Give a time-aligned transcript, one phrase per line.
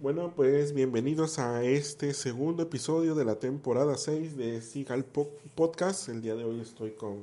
[0.00, 6.08] Bueno, pues bienvenidos a este segundo episodio de la temporada 6 de Sigal Podcast.
[6.08, 7.22] El día de hoy estoy con,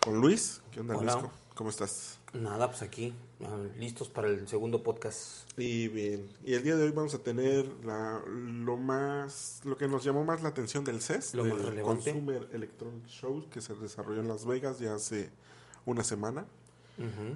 [0.00, 0.62] con Luis.
[0.70, 1.20] ¿Qué onda, Hola.
[1.20, 1.30] Luis?
[1.54, 2.18] ¿Cómo estás?
[2.32, 3.12] Nada, pues aquí,
[3.44, 5.46] ah, listos para el segundo podcast.
[5.60, 9.86] Y bien, y el día de hoy vamos a tener la, lo más, lo que
[9.86, 11.82] nos llamó más la atención del CES, Lo del.
[11.82, 15.28] Consumer Electronic Show, que se desarrolló en Las Vegas ya hace
[15.84, 16.46] una semana.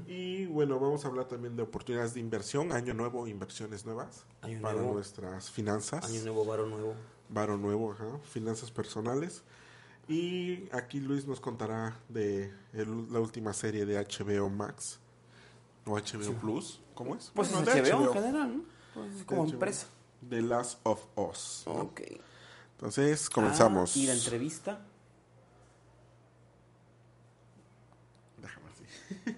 [0.07, 4.61] Y bueno, vamos a hablar también de oportunidades de inversión, año nuevo, inversiones nuevas Año
[4.63, 4.95] para nuevo.
[4.95, 6.05] nuestras finanzas.
[6.07, 6.95] Año nuevo, varo nuevo.
[7.29, 9.43] Varo nuevo, ajá, finanzas personales.
[10.09, 14.99] Y aquí Luis nos contará de el- la última serie de HBO Max
[15.85, 17.30] o HBO Plus, ¿cómo es?
[17.35, 18.65] Pues Bueno, es de HBO, en general, ¿no?
[18.95, 19.52] Pues es como HBO.
[19.52, 19.87] empresa.
[20.29, 21.65] The Last of Us.
[21.67, 21.73] ¿no?
[21.74, 22.01] Ok.
[22.73, 23.95] Entonces, comenzamos.
[23.95, 24.80] Ah, y la entrevista.
[28.39, 29.37] Déjame así.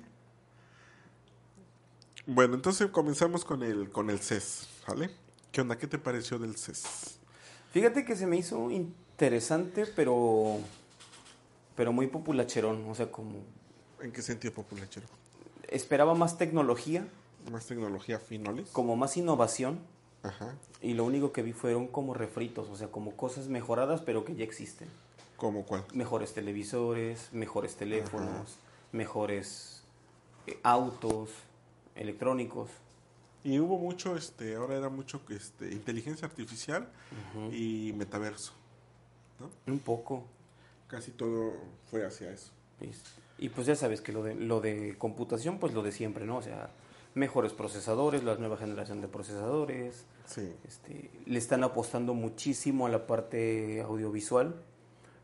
[2.26, 5.10] Bueno, entonces comenzamos con el con el CES, ¿vale?
[5.50, 5.76] ¿Qué onda?
[5.78, 7.18] ¿Qué te pareció del CES?
[7.72, 10.58] Fíjate que se me hizo interesante, pero
[11.76, 12.84] pero muy populacherón.
[12.88, 13.40] O sea, como
[14.00, 15.06] ¿En qué sentido populachero?
[15.68, 17.06] esperaba más tecnología,
[17.50, 18.68] Más tecnología finoles.
[18.72, 19.78] como más innovación.
[20.22, 20.54] Ajá.
[20.80, 24.34] Y lo único que vi fueron como refritos, o sea, como cosas mejoradas, pero que
[24.36, 24.88] ya existen.
[25.36, 25.84] ¿Cómo cuál?
[25.92, 28.56] mejores televisores, mejores teléfonos,
[28.92, 29.82] mejores
[30.46, 31.30] eh, autos
[31.94, 32.70] electrónicos.
[33.44, 36.88] Y hubo mucho, este, ahora era mucho este, inteligencia artificial
[37.50, 38.52] y metaverso.
[39.66, 40.24] Un poco.
[40.86, 41.54] Casi todo
[41.90, 42.52] fue hacia eso.
[43.38, 46.36] Y pues ya sabes que lo de, lo de computación, pues lo de siempre, ¿no?
[46.36, 46.70] O sea,
[47.14, 50.04] mejores procesadores, la nueva generación de procesadores.
[50.26, 50.52] Sí.
[50.66, 54.54] Este, le están apostando muchísimo a la parte audiovisual.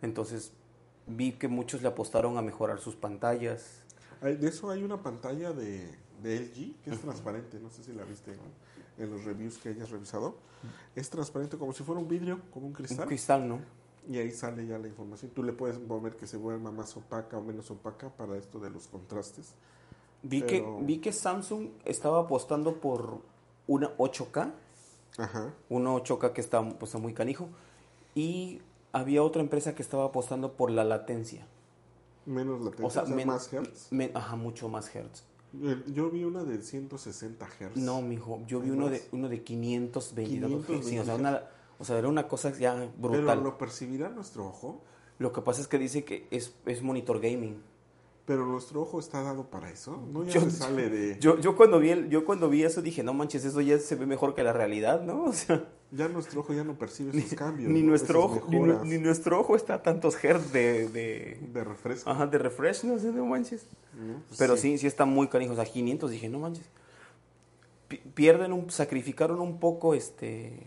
[0.03, 0.53] Entonces
[1.07, 3.85] vi que muchos le apostaron a mejorar sus pantallas.
[4.21, 8.05] De eso hay una pantalla de, de LG que es transparente, no sé si la
[8.05, 9.05] viste ¿no?
[9.05, 10.37] en los reviews que hayas revisado.
[10.97, 13.07] Es transparente como si fuera un vidrio, como un Un cristal.
[13.07, 13.61] cristal, ¿no?
[14.09, 15.31] Y ahí sale ya la información.
[15.35, 18.71] Tú le puedes mover que se vuelva más opaca o menos opaca para esto de
[18.71, 19.53] los contrastes.
[20.23, 23.21] Vi, Pero- que, vi que Samsung estaba apostando por
[23.67, 24.53] una 8K,
[25.19, 25.53] Ajá.
[25.69, 27.49] una 8K que está, pues, está muy canijo,
[28.15, 28.61] y
[28.93, 31.47] había otra empresa que estaba apostando por la latencia.
[32.27, 33.93] Menos latencia, O sea, men- más hertz.
[33.93, 35.23] men- ajá, mucho más hertz.
[35.63, 37.77] Eh, Yo vi una de 160 hertz.
[37.77, 38.93] No, mijo, yo vi ¿Hay uno más?
[38.93, 40.31] de, uno de 520.
[40.31, 41.43] 520 sí, o, sea, una-
[41.79, 43.39] o sea, era una cosa ya Pero brutal.
[43.39, 43.45] Lo...
[43.45, 44.83] lo percibirá nuestro ojo.
[45.33, 47.57] que pasa es que dice que es, es monitor gaming.
[48.27, 49.97] Pero nuestro ojo está dado para eso.
[50.13, 51.19] No ya Yo- se sale de.
[51.19, 53.95] Yo, yo, cuando vi el- yo cuando vi eso dije, no manches, eso ya se
[53.97, 55.25] ve mejor que la realidad, ¿no?
[55.29, 55.67] O sea...
[55.91, 57.71] Ya nuestro ojo ya no percibe esos cambios.
[57.71, 57.89] Ni ¿no?
[57.89, 62.11] nuestro, Esas ojo, ni, nuestro ojo está a tantos hertz de, de, de refresco.
[62.11, 63.65] ajá, de refresh, no sé, no manches.
[63.95, 64.21] ¿no?
[64.29, 64.77] Pues Pero sí.
[64.77, 66.67] sí, está muy canijo, o sea, 500, dije, no manches.
[67.89, 70.67] Pi- Pierden un, sacrificaron un poco este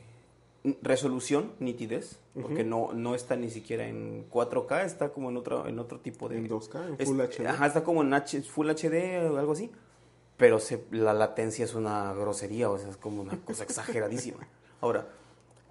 [0.83, 5.79] resolución, nitidez, porque no, no está ni siquiera en 4K, está como en otro, en
[5.79, 6.37] otro tipo de...
[6.37, 7.47] En 2K, en es- Full HD.
[7.47, 9.71] Ajá, está como en H- Full HD o algo así.
[10.37, 14.47] Pero se- la latencia es una grosería, o sea, es como una cosa exageradísima.
[14.81, 15.07] Ahora,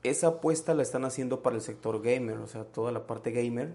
[0.03, 3.75] esa apuesta la están haciendo para el sector gamer, o sea, toda la parte gamer.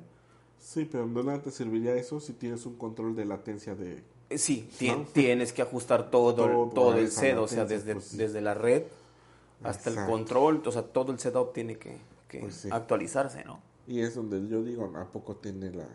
[0.59, 4.03] Sí, pero ¿de nada te serviría eso si tienes un control de latencia de.
[4.29, 4.67] Eh, Sí,
[5.13, 8.83] tienes que ajustar todo, Todo el set, o sea, desde, pues desde la red
[9.63, 11.97] hasta el control, o sea, todo el setup tiene que,
[12.27, 12.69] que Pues sí.
[12.71, 13.59] actualizarse, ¿no?
[13.87, 15.87] Y es donde yo digo, ¿a poco tiene la.?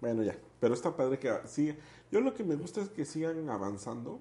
[0.00, 0.36] Bueno, ya.
[0.60, 1.76] Pero está padre que sigue.
[2.12, 4.20] Yo lo que me gusta es que sigan avanzando.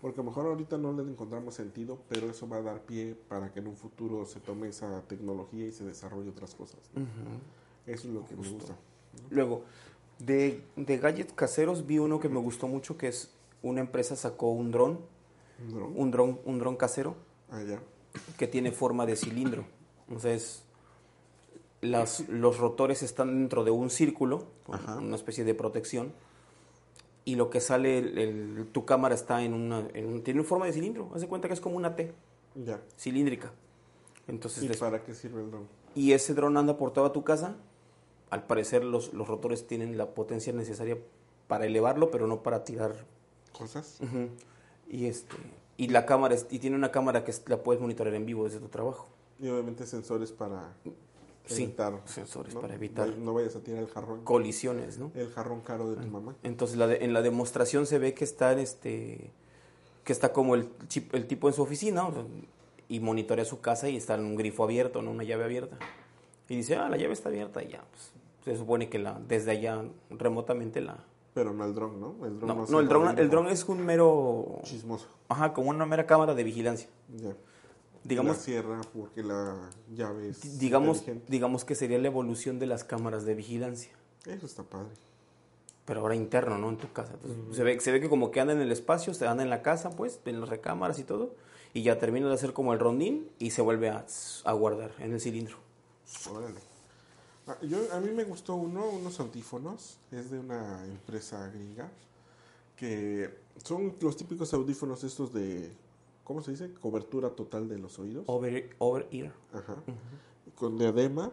[0.00, 3.16] Porque a lo mejor ahorita no le encontramos sentido, pero eso va a dar pie
[3.28, 6.78] para que en un futuro se tome esa tecnología y se desarrolle otras cosas.
[7.86, 8.76] Eso es lo que me gusta.
[9.30, 9.62] Luego,
[10.18, 13.30] de, de gadgets caseros vi uno que me gustó mucho, que es
[13.62, 15.00] una empresa sacó un dron,
[15.66, 15.92] ¿Un dron?
[15.96, 17.14] un dron, un dron casero,
[17.50, 17.80] Ah, ya.
[18.36, 19.64] que tiene forma de cilindro.
[20.14, 20.62] O sea, es-
[21.80, 24.96] las, los rotores están dentro de un círculo, Ajá.
[24.96, 26.12] una especie de protección,
[27.26, 30.64] y lo que sale, el- el- tu cámara está en una, en un- tiene forma
[30.64, 31.10] de cilindro.
[31.14, 32.14] Haz de cuenta que es como una T
[32.54, 32.80] Ya.
[32.96, 33.52] cilíndrica.
[34.28, 35.68] Entonces, ¿Y les- para qué sirve el dron?
[35.94, 37.56] y ese dron anda por toda tu casa.
[38.30, 40.98] Al parecer los, los rotores tienen la potencia necesaria
[41.46, 42.94] para elevarlo, pero no para tirar.
[43.52, 43.98] ¿Cosas?
[44.88, 45.34] Y este
[45.78, 48.68] Y la cámara y tiene una cámara que la puedes monitorear en vivo desde tu
[48.68, 49.08] trabajo.
[49.38, 50.72] Y obviamente sensores para
[51.46, 52.00] Sí, evitar.
[52.06, 52.60] sensores ¿no?
[52.60, 54.22] para evitar No, no vayas a tirar el jarrón.
[54.24, 55.10] colisiones, ¿no?
[55.14, 56.34] El jarrón caro de tu mamá.
[56.42, 59.30] Entonces la de- en la demostración se ve que está este
[60.04, 62.22] que está como el, chip- el tipo en su oficina o sea,
[62.88, 65.78] y monitorea su casa y está en un grifo abierto, no una llave abierta.
[66.48, 68.12] Y dice, ah, la llave está abierta y ya, pues,
[68.44, 71.02] se supone que la desde allá remotamente la...
[71.34, 72.24] Pero no el dron, ¿no?
[72.24, 74.60] El dron No, no, no, el dron, el dron es un mero...
[74.62, 75.08] Chismoso.
[75.28, 76.88] Ajá, como una mera cámara de vigilancia.
[77.16, 77.34] Ya.
[78.06, 80.58] Digamos, La cierra porque la llave es.
[80.58, 83.90] digamos, digamos que sería la evolución de las cámaras de vigilancia.
[84.26, 84.92] Eso está padre.
[85.84, 86.68] pero ahora interno, ¿no?
[86.70, 87.14] En tu casa.
[87.14, 89.50] Entonces, se, ve, se ve que como que anda en el espacio, se anda en
[89.50, 91.34] la casa, pues, en las recámaras y todo,
[91.74, 94.04] y ya termina de hacer como el rondín y se vuelve a,
[94.44, 95.56] a guardar en el cilindro.
[96.30, 96.60] Órale.
[97.46, 99.98] Ah, yo, a mí me gustó uno, unos audífonos.
[100.10, 101.90] Es de una empresa gringa.
[102.76, 103.30] Que
[103.64, 105.72] son los típicos audífonos estos de.
[106.26, 106.72] ¿Cómo se dice?
[106.74, 108.24] Cobertura total de los oídos.
[108.26, 109.32] Over, over ear.
[109.52, 109.76] Ajá.
[110.56, 111.32] Con diadema.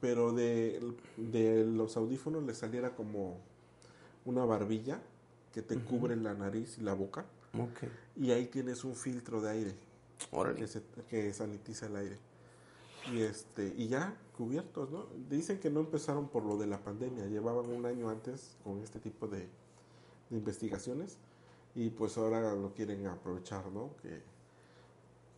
[0.00, 0.80] Pero de,
[1.16, 3.38] de los audífonos le saliera como
[4.24, 5.00] una barbilla
[5.52, 7.24] que te cubre la nariz y la boca.
[7.54, 7.88] Ok.
[8.16, 9.74] Y ahí tienes un filtro de aire
[10.30, 10.56] Órale.
[10.60, 12.16] que, se- que sanitiza el aire.
[13.12, 15.06] Y este y ya cubiertos, ¿no?
[15.28, 19.00] Dicen que no empezaron por lo de la pandemia, llevaban un año antes con este
[19.00, 19.38] tipo de,
[20.30, 21.16] de investigaciones
[21.80, 23.90] y pues ahora lo quieren aprovechar, ¿no?
[24.02, 24.20] Que,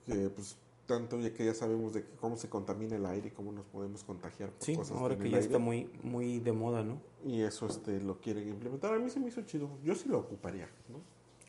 [0.06, 0.56] que pues
[0.86, 4.02] tanto ya que ya sabemos de cómo se contamina el aire y cómo nos podemos
[4.04, 5.46] contagiar por Sí, cosas ahora que ya aire.
[5.46, 6.98] está muy, muy de moda, ¿no?
[7.26, 8.94] y eso este lo quieren implementar.
[8.94, 9.68] A mí se me hizo chido.
[9.84, 10.98] Yo sí lo ocuparía, ¿no?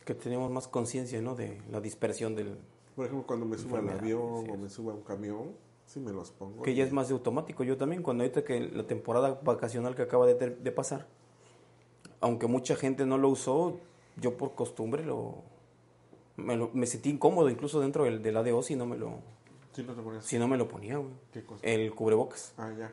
[0.04, 1.34] Que tenemos más conciencia, ¿no?
[1.36, 2.58] De la dispersión del...
[2.96, 4.52] Por ejemplo, cuando me suba al avión sí.
[4.52, 5.54] o me suba a un camión,
[5.86, 6.62] sí me los pongo.
[6.64, 7.64] Que ya es más de automático.
[7.64, 11.08] Yo también, cuando ahorita que la temporada vacacional que acaba de, ter- de pasar,
[12.20, 13.78] aunque mucha gente no lo usó,
[14.18, 15.36] yo por costumbre lo...
[16.38, 19.20] Me, lo- me sentí incómodo incluso dentro del, del ADO si no me lo, no
[19.72, 21.12] te si no me lo ponía, güey.
[21.32, 21.66] ¿Qué cosa?
[21.66, 22.54] El cubrebocas.
[22.58, 22.92] Ah, ya.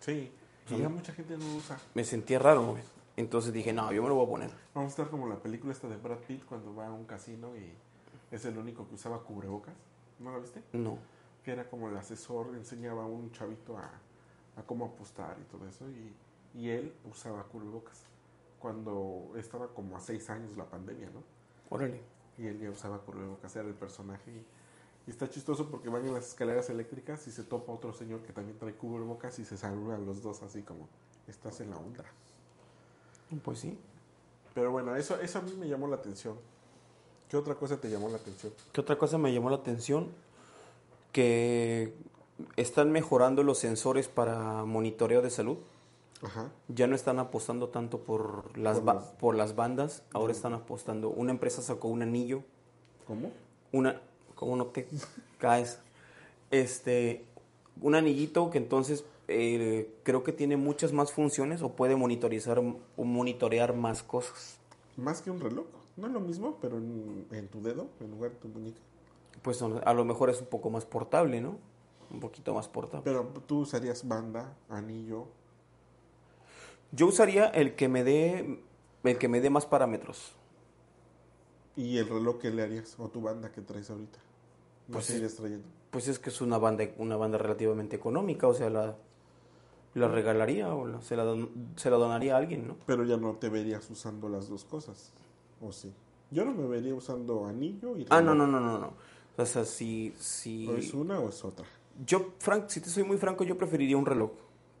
[0.00, 0.32] Sí.
[0.70, 1.78] Y ya mucha gente no lo usa.
[1.94, 2.82] Me sentía raro, güey.
[3.16, 4.50] Entonces dije, no, yo me lo voy a poner.
[4.74, 7.56] Vamos a estar como la película esta de Brad Pitt cuando va a un casino
[7.56, 7.72] y
[8.30, 9.74] es el único que usaba cubrebocas.
[10.20, 10.62] ¿No la viste?
[10.72, 10.98] No.
[11.44, 13.90] Que era como el asesor, enseñaba a un chavito a,
[14.56, 15.86] a cómo apostar y todo eso.
[15.90, 16.14] Y,
[16.58, 18.04] y él usaba cubrebocas.
[18.60, 21.24] Cuando estaba como a seis años la pandemia, ¿no?
[21.68, 22.00] Órale.
[22.38, 24.30] Y él ya usaba cubrebocas, era el personaje.
[24.30, 24.46] Y,
[25.06, 28.32] y está chistoso porque van en las escaleras eléctricas y se topa otro señor que
[28.32, 30.88] también trae cubrebocas y se saludan los dos así como,
[31.26, 32.04] estás en la onda.
[33.44, 33.78] Pues sí.
[34.54, 36.36] Pero bueno, eso, eso a mí me llamó la atención.
[37.28, 38.52] ¿Qué otra cosa te llamó la atención?
[38.72, 40.08] ¿Qué otra cosa me llamó la atención?
[41.12, 41.94] Que
[42.56, 45.58] están mejorando los sensores para monitoreo de salud.
[46.22, 46.50] Ajá.
[46.68, 51.08] Ya no están apostando tanto por las, Por ba- por las bandas, ahora están apostando.
[51.08, 52.42] Una empresa sacó un anillo,
[53.06, 53.30] ¿Cómo?
[53.72, 54.00] una,
[54.34, 54.86] ¿cómo no te
[55.38, 55.78] caes?
[56.50, 57.24] Este,
[57.80, 63.04] un anillito que entonces eh, creo que tiene muchas más funciones o puede monitorizar o
[63.04, 64.58] monitorear más cosas.
[64.96, 65.66] Más que un reloj.
[65.96, 68.78] No es lo mismo, pero en, en tu dedo, en lugar de tu muñeca.
[69.42, 71.56] Pues a lo mejor es un poco más portable, ¿no?
[72.10, 73.02] Un poquito más portable.
[73.04, 75.26] Pero tú usarías banda, anillo.
[76.92, 78.60] Yo usaría el que me dé
[79.04, 80.32] el que me dé más parámetros.
[81.76, 82.96] ¿Y el reloj que le harías?
[82.98, 84.18] ¿O tu banda que traes ahorita?
[84.88, 85.66] ¿No Pues seguirías trayendo?
[85.90, 88.96] Pues es que es una banda una banda relativamente económica, o sea, la
[89.94, 92.76] la regalaría o la- se la don- se la donaría a alguien, ¿no?
[92.86, 95.12] Pero ya no te verías usando las dos cosas.
[95.60, 95.92] ¿O sí?
[96.30, 98.10] Yo no me vería usando anillo y reloj.
[98.10, 98.92] Ah, no, no, no, no, no.
[99.36, 101.66] O sea, si si ¿O es una o es otra?
[102.06, 104.30] yo Frank, si te soy muy franco, yo preferiría un reloj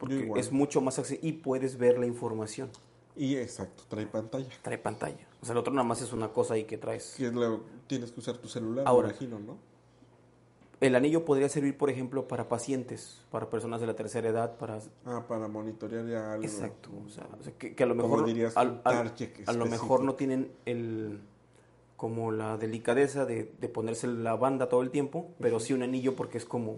[0.00, 2.70] porque es mucho más accesible y puedes ver la información.
[3.16, 4.48] Y exacto, trae pantalla.
[4.62, 5.26] Trae pantalla.
[5.42, 7.14] O sea, el otro nada más es una cosa ahí que traes.
[7.16, 7.30] Que
[7.86, 9.08] tienes que usar tu celular, Ahora.
[9.08, 9.56] me imagino, ¿no?
[10.80, 14.78] El anillo podría servir, por ejemplo, para pacientes, para personas de la tercera edad, para
[15.04, 16.44] Ah, para monitorear ya algo.
[16.44, 19.46] Exacto, o sea, o sea, que, que a lo mejor dirías, al- un al- target
[19.46, 21.20] a lo mejor no tienen el
[21.98, 26.16] como la delicadeza de, de ponerse la banda todo el tiempo, pero sí un anillo
[26.16, 26.76] porque es como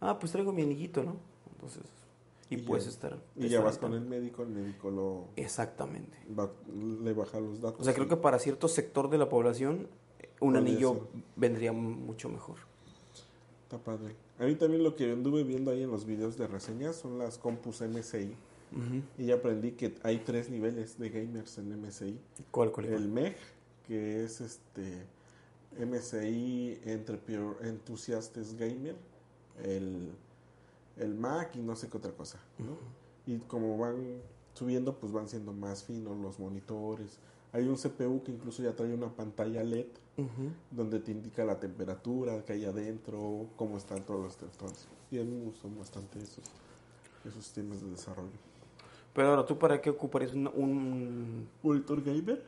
[0.00, 1.16] ah, pues traigo mi anillito, ¿no?
[1.52, 1.82] Entonces,
[2.52, 6.16] y, Y ya- puedes estar Y ya vas con el médico, el médico lo Exactamente.
[6.38, 6.52] va-
[7.02, 7.80] le baja los datos.
[7.80, 9.88] O sea, creo que para cierto sector de la población
[10.40, 11.22] un anillo ser.
[11.36, 12.56] vendría mucho mejor.
[13.64, 14.14] Está padre.
[14.38, 17.38] A mí también lo que anduve viendo ahí en los videos de reseñas son las
[17.38, 18.34] compus MSI.
[18.72, 19.02] Ujú.
[19.18, 22.18] Y ya aprendí que hay tres niveles de gamers en MSI.
[22.50, 23.02] ¿Cuál, cuál, cuál?
[23.02, 23.36] El MEG,
[23.86, 25.04] que es este
[25.78, 28.96] MSI Entrepreneur Enthusiastes Gamer.
[29.62, 30.10] El,
[30.96, 32.38] el Mac y no sé qué otra cosa.
[32.58, 32.76] ¿no?
[33.26, 34.20] Y como van
[34.54, 37.18] subiendo, pues van siendo más finos los monitores.
[37.52, 39.86] Hay un CPU que incluso ya trae una pantalla LED
[40.70, 44.86] donde te indica la temperatura que hay adentro, cómo están todos los teléfonos.
[45.10, 46.44] Y a mí me gustan bastante esos,
[47.24, 48.30] esos temas de desarrollo.
[49.14, 52.42] Pero ahora, ¿tú para qué ocuparías un, un ¿Monitor gamer?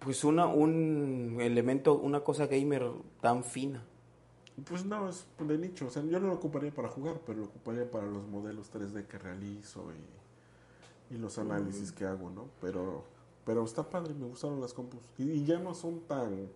[0.00, 2.90] pues una, un elemento, una cosa gamer
[3.20, 3.84] tan fina?
[4.64, 5.86] Pues no, es de nicho.
[5.86, 9.06] O sea, yo no lo ocuparía para jugar, pero lo ocuparía para los modelos 3D
[9.06, 9.84] que realizo
[11.10, 12.48] y, y los análisis que hago, ¿no?
[12.60, 13.04] Pero,
[13.44, 15.02] pero está padre, me gustaron las compus.
[15.18, 16.48] Y, y ya no son tan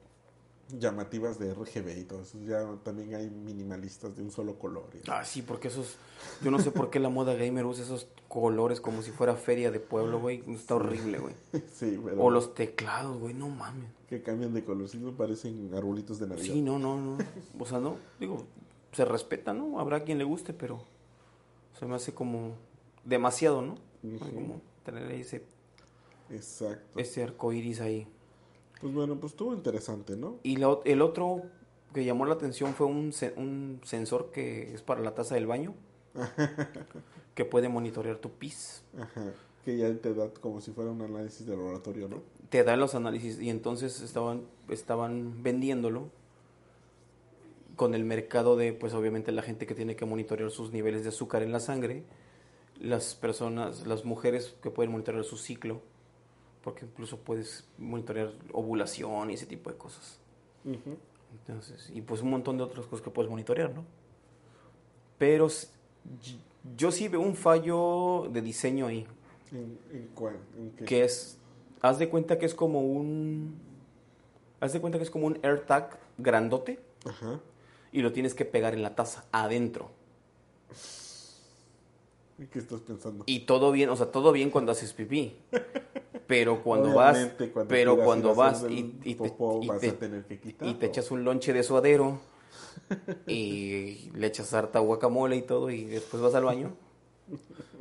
[0.69, 2.39] llamativas de RGB y todo eso.
[2.41, 4.85] Ya también hay minimalistas de un solo color.
[5.09, 5.97] Ah, sí, porque esos...
[6.43, 9.71] Yo no sé por qué la moda gamer usa esos colores como si fuera feria
[9.71, 10.43] de pueblo, güey.
[10.49, 11.35] Está horrible, güey.
[11.75, 13.91] sí, pero O los teclados, güey, no mames.
[14.15, 14.89] Que cambian de color.
[14.89, 16.55] Sí, me parecen arbolitos de Navidad.
[16.55, 17.19] Sí, no, no, no.
[17.59, 18.45] O sea, no, digo,
[18.93, 19.81] se respeta, ¿no?
[19.81, 20.85] Habrá quien le guste, pero
[21.79, 22.53] se me hace como
[23.05, 23.77] demasiado, ¿no?
[24.19, 25.45] Como tener ese,
[26.31, 26.99] Exacto.
[26.99, 28.07] ese arco iris ahí.
[28.81, 30.39] Pues bueno, pues estuvo interesante, ¿no?
[30.43, 31.43] Y el otro
[31.93, 35.75] que llamó la atención fue un, un sensor que es para la taza del baño,
[37.35, 38.85] que puede monitorear tu pis.
[38.97, 39.33] Ajá.
[39.65, 42.23] Que ya te da como si fuera un análisis de laboratorio, ¿no?
[42.51, 46.11] Te da los análisis y entonces estaban, estaban vendiéndolo
[47.77, 51.09] con el mercado de, pues obviamente la gente que tiene que monitorear sus niveles de
[51.09, 52.05] azúcar en la sangre,
[52.81, 55.81] las personas, las mujeres que pueden monitorear su ciclo,
[56.63, 60.19] porque incluso puedes monitorear ovulación y ese tipo de cosas.
[60.65, 60.97] Ujú.
[61.33, 63.85] Entonces, y pues un montón de otras cosas que puedes monitorear, ¿no?
[65.19, 65.49] Pero
[66.77, 69.07] yo sí veo un fallo de diseño ahí,
[69.55, 70.37] ¿En, en cuál?
[70.59, 70.85] ¿En qué?
[70.85, 71.39] que es,
[71.81, 73.55] haz de cuenta que es como un,
[74.61, 77.41] haz de cuenta que es como un AirTag grandote Ajá.
[77.93, 79.91] y lo tienes que pegar en la taza adentro.
[82.39, 83.25] ¿En qué estás pensando?
[83.27, 85.37] Y todo bien, o sea, todo bien cuando haces pipí.
[86.27, 89.29] Pero cuando vas, cuando pero cuando vas y, y te,
[89.61, 92.19] y vas y te echas un lonche de suadero
[93.27, 96.73] y le echas harta guacamole y todo y después vas al baño,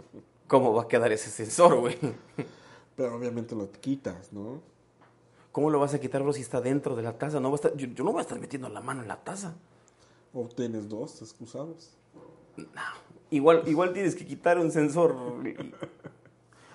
[0.47, 1.97] ¿cómo va a quedar ese sensor, güey?
[2.95, 4.61] Pero obviamente lo quitas, ¿no?
[5.51, 7.39] ¿Cómo lo vas a quitar, bro, si está dentro de la taza?
[7.39, 9.17] No va a estar, yo, yo no voy a estar metiendo la mano en la
[9.23, 9.53] taza.
[10.33, 11.91] O tienes dos excusados.
[13.29, 15.15] Igual, igual tienes que quitar un sensor.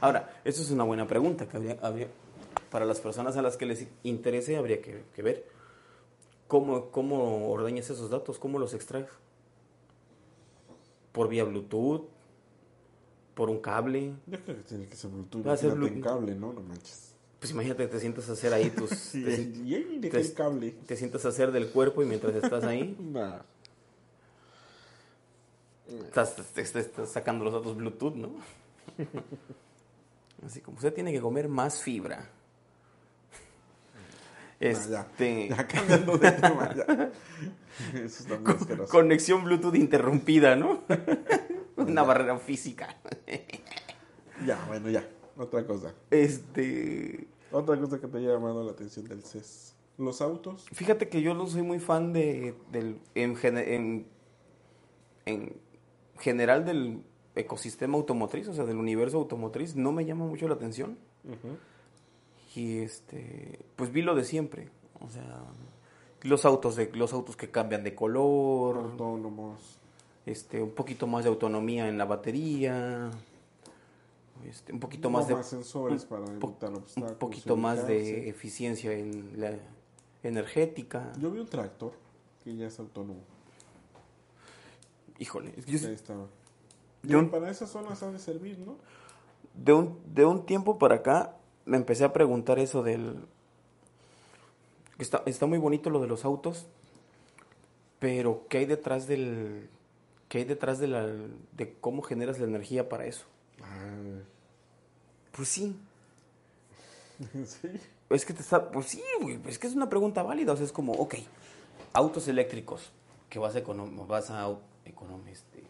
[0.01, 2.09] Ahora, eso es una buena pregunta que habría, habría-
[2.71, 5.45] para las personas a las que les interese habría que, que ver.
[6.47, 8.39] ¿Cómo, ¿Cómo ordeñas esos datos?
[8.39, 9.07] ¿Cómo los extraes?
[11.13, 12.03] ¿Por vía Bluetooth?
[13.39, 14.15] ¿Por un cable?
[14.27, 15.47] Yo creo que tiene que ser Bluetooth.
[15.47, 16.03] Va a ser Bluetooth.
[16.03, 16.53] cable, ¿no?
[16.53, 17.15] No manches.
[17.39, 18.91] Pues imagínate, te sientas a hacer ahí tus...
[19.13, 20.73] Sí, te, y te- el cable.
[20.87, 23.39] te sientas a hacer del cuerpo y mientras estás ahí, Nah.
[26.07, 28.31] estás, te- te- estás sacando los datos Bluetooth, ¿no?
[30.45, 32.17] Así como usted tiene que comer más fibra.
[34.61, 37.13] Nah, Este, ya, ya cambiando de tema, ya.
[37.95, 38.91] Eso está muy asqueroso.
[38.91, 40.83] conexión Bluetooth interrumpida, ¿no?
[41.79, 42.97] Una barrera física.
[44.47, 45.09] Ya, bueno, ya.
[45.37, 45.95] Otra cosa.
[46.11, 49.75] Este, Otra cosa que te haya llamado la atención del CES.
[49.97, 50.67] Los autos.
[50.73, 54.07] fíjate que yo no soy muy fan de del en, en,
[55.27, 55.57] en
[56.21, 57.03] general del
[57.35, 60.99] ecosistema automotriz, o sea, del universo automotriz, no me llama mucho la atención.
[62.55, 64.71] Y este, pues vi lo de siempre,
[65.01, 65.43] o sea,
[66.23, 69.79] los autos de los autos que cambian de color, Autónomos.
[70.31, 73.11] Este, un poquito más de autonomía en la batería,
[74.47, 76.97] este, un poquito más de sensores para evitar obstáculos.
[76.97, 79.53] un poquito más de eficiencia en la
[80.23, 81.13] energética.
[81.19, 81.93] Yo vi un tractor
[82.45, 83.21] que ya es autónomo.
[85.19, 86.27] Híjole, es que yo- Ahí estaba.
[87.03, 88.77] de un, Para esas zonas ha de servir, ¿no?
[89.55, 93.17] de un de un tiempo para acá me empecé a preguntar eso del
[94.99, 96.67] está está muy bonito lo de los autos,
[97.99, 99.69] pero ¿qué hay detrás del
[100.29, 103.25] qué hay detrás de la de cómo generas la energía para eso?
[103.63, 104.21] Ah,
[105.33, 105.77] Pues sí,
[107.45, 107.69] sí.
[108.11, 110.65] Es que te está, pues sí, güey, es que es una pregunta válida, o sea,
[110.65, 111.17] es como, ok,
[111.93, 112.91] autos eléctricos,
[113.29, 114.49] que vas a econom vas a
[114.87, 115.63] econom- este,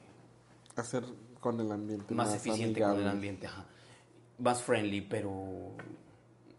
[0.77, 1.05] Hacer
[1.41, 2.15] con el ambiente.
[2.15, 3.65] más, eficiente con el ambiente, ajá.
[4.39, 5.73] más friendly, pero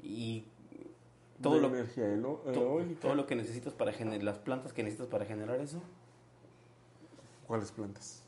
[0.04, 0.44] y
[1.42, 3.00] todo De lo energía elo- to- eólica.
[3.02, 5.82] todo lo que necesitas para generar las plantas que necesitas para generar eso,
[7.50, 8.22] ¿Cuáles plantas?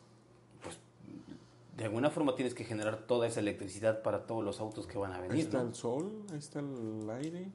[1.77, 5.11] de alguna forma tienes que generar toda esa electricidad para todos los autos que van
[5.13, 5.69] a Ahí venir, está ¿no?
[5.69, 7.51] el sol, ahí está el aire,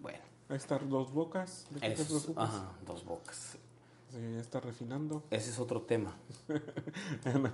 [0.00, 1.66] Bueno, ahí están dos bocas.
[1.70, 2.48] ¿De qué te eso es- preocupas?
[2.54, 3.58] ajá, dos bocas.
[4.12, 5.22] Sí, ya está refinando.
[5.30, 6.16] Ese es otro tema.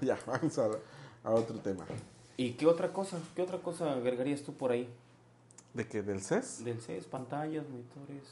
[0.02, 0.68] Ya, vamos a,
[1.24, 1.86] a otro tema.
[2.36, 3.18] ¿Y qué otra cosa?
[3.34, 4.86] ¿Qué otra cosa agregarías tú por ahí?
[5.74, 6.02] ¿De qué?
[6.02, 6.62] ¿Del CES?
[6.64, 8.22] Del CES, pantallas, monitores,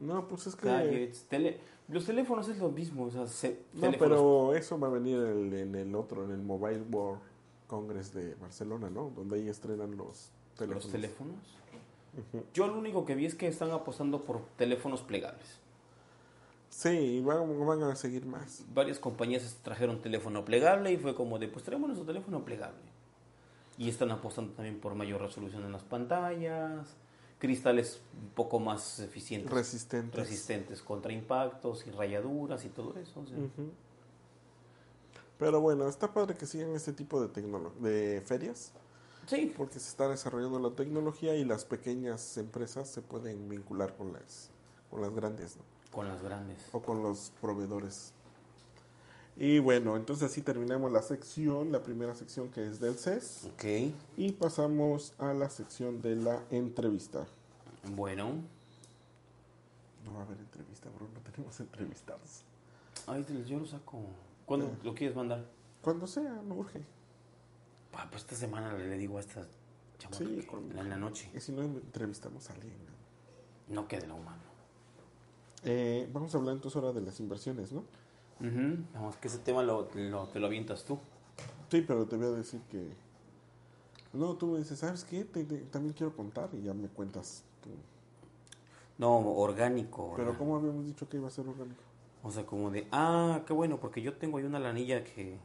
[0.00, 0.66] No, pues es que...
[0.68, 1.60] gadgets, tele...
[1.88, 5.16] Los teléfonos es lo mismo, o sea, se- No, teléfonos- pero eso va a venir
[5.18, 7.20] en el, en el otro, en el Mobile World
[7.66, 9.10] Congress de Barcelona, ¿no?
[9.14, 10.84] Donde ahí estrenan los teléfonos.
[10.84, 11.36] los teléfonos.
[12.54, 15.58] Yo lo único que vi es que están apostando por teléfonos plegables.
[16.68, 18.64] Sí, y van, van a seguir más.
[18.72, 22.78] Varias compañías trajeron teléfono plegable y fue como de, pues traemos nuestro teléfono plegable.
[23.78, 26.86] Y están apostando también por mayor resolución en las pantallas,
[27.42, 30.14] cristales un poco más eficientes, Resistentes.
[30.20, 33.18] resistentes contra impactos y rayaduras y todo eso.
[33.18, 33.36] o sea.
[33.36, 33.72] Ujú.
[35.40, 38.70] Pero bueno, está padre que sigan este tipo de, tecnolo- de ferias,
[39.26, 44.12] Sí, porque se está desarrollando la tecnología y las pequeñas empresas se pueden vincular con
[44.12, 44.50] las,
[44.88, 45.62] con las grandes, ¿no?
[45.90, 46.58] con las grandes.
[46.72, 48.12] o con los proveedores.
[49.36, 53.64] Y bueno, entonces así terminamos la sección, la primera sección que es del CES, Ok,
[54.16, 57.26] y pasamos a la sección de la entrevista.
[57.96, 58.32] bueno.
[60.04, 62.42] No va a haber entrevista, bro, no tenemos entrevistados.
[63.06, 64.00] Ahí te- yo lo saco.
[64.44, 64.84] ¿Cuándo Ya.
[64.84, 65.44] lo quieres mandar?
[65.80, 66.80] Cuando sea, no urge.
[67.92, 69.46] Pa, pues esta semana le digo a esta
[69.98, 70.46] chamaca Sí,
[70.76, 71.30] en la noche.
[71.34, 72.74] Y si no, entrevistamos a alguien.
[73.68, 73.74] ¿no?
[73.82, 74.42] No quede lo humano.
[75.64, 77.84] Eh, vamos a hablar entonces ahora de las inversiones, ¿no?
[78.42, 80.98] Ujú, Vamos, que ese tema lo, lo- te lo avientas tú.
[81.70, 82.90] Sí, pero te voy a decir que...
[84.12, 85.24] No, tú me dices, ¿sabes qué?
[85.24, 87.70] Te- te- también quiero contar y ya me cuentas tú.
[88.98, 90.12] No, orgánico.
[90.16, 90.36] Pero.
[90.36, 91.80] ¿cómo habíamos dicho que iba a ser orgánico?
[92.22, 95.38] O sea, como de, ah, qué bueno, porque yo tengo ahí una lanilla que,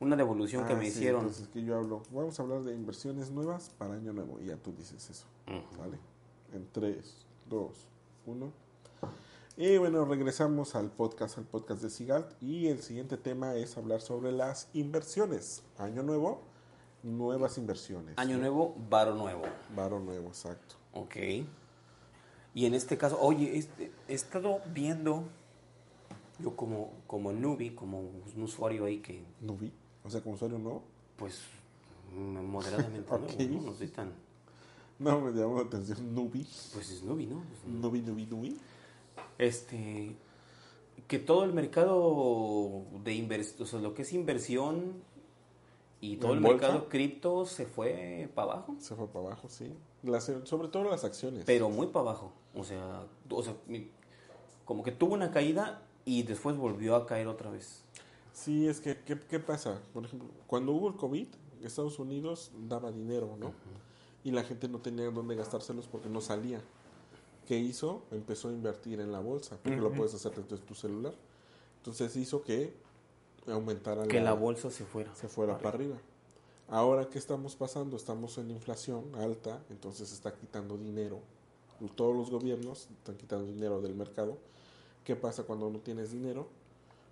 [0.00, 1.20] una devolución que Ah, me sí, hicieron.
[1.22, 4.56] Entonces que yo hablo, vamos a hablar de inversiones nuevas para año nuevo y ya
[4.56, 5.26] tú dices eso.
[5.78, 5.98] ¿vale?
[6.52, 7.86] En 3, 2,
[8.26, 8.52] 1.
[9.56, 14.02] Y bueno, regresamos al podcast, al podcast de Sigalt y el siguiente tema es hablar
[14.02, 15.62] sobre las inversiones.
[15.78, 16.42] Año nuevo,
[17.02, 18.18] nuevas inversiones.
[18.18, 19.42] Año nuevo, varo nuevo.
[19.74, 20.74] Varo nuevo, exacto.
[20.92, 21.16] Ok.
[22.54, 25.24] Y en este caso, oye, este, he estado viendo,
[26.38, 29.72] yo como, como newbie, como un usuario ahí que, Nubi,
[30.04, 30.82] o sea, como usuario nuevo.
[31.16, 31.40] pues,
[32.14, 33.38] moderadamente Ok.
[33.38, 33.70] nuevo, ¿no?
[33.70, 34.12] No soy tan,
[34.98, 36.46] No, me llamó la atención, Nubi.
[36.74, 37.36] pues es newbie, ¿no?
[37.42, 38.56] Pues, Nubi, Nubi, Nubi.
[39.38, 40.16] Este
[41.08, 44.94] que todo el mercado de inversión, o sea, lo que es inversión
[46.00, 46.66] y todo ¿En el bolsa?
[46.68, 49.72] mercado cripto se fue para abajo, Se fue para abajo, sí.
[50.02, 51.44] Las- sobre todo las acciones.
[51.46, 52.32] pero muy para abajo.
[52.54, 53.54] O sea, o sea,
[54.64, 57.82] como que tuvo una caída y después volvió a caer otra vez.
[58.32, 59.80] Sí, es que, ¿qué, qué pasa?
[59.92, 61.26] Por ejemplo, cuando hubo el COVID,
[61.62, 63.52] Estados Unidos daba dinero, ¿no?
[64.24, 66.60] Y la gente no tenía dónde gastárselos porque no salía.
[67.46, 68.02] ¿Qué hizo?
[68.10, 71.14] Empezó a invertir en la bolsa, porque lo puedes hacer desde tu celular.
[71.78, 72.74] Entonces hizo que
[73.46, 75.14] aumentara Que la bolsa se fuera.
[75.14, 75.96] se fuera para arriba.
[76.68, 77.96] Ahora, ¿qué estamos pasando?
[77.96, 81.20] Estamos en inflación alta, entonces está quitando dinero.
[81.94, 84.38] Todos los gobiernos están quitando dinero del mercado.
[85.04, 86.48] ¿Qué pasa cuando no tienes dinero?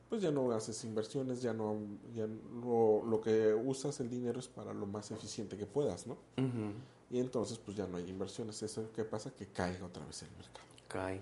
[0.08, 1.76] Pues ya no haces inversiones, ya no,
[2.14, 6.14] ya no- lo que usas el dinero es para lo más eficiente que puedas, ¿no?
[6.36, 6.72] Ujú.
[7.10, 8.62] Y entonces pues ya no hay inversiones.
[8.62, 11.20] Eso qué pasa que cae otra vez el mercado, Cae.